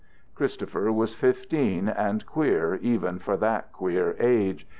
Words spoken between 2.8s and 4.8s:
even for that queer age.